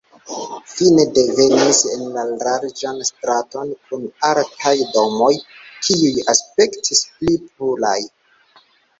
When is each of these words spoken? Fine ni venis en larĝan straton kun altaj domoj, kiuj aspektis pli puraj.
Fine 0.75 1.03
ni 1.15 1.23
venis 1.39 1.81
en 1.97 2.05
larĝan 2.39 3.03
straton 3.09 3.73
kun 3.89 4.07
altaj 4.29 4.73
domoj, 4.95 5.27
kiuj 5.89 6.13
aspektis 6.33 7.03
pli 7.19 7.35
puraj. 7.45 7.99